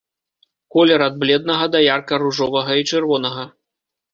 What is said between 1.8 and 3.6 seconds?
ярка ружовага і чырвонага.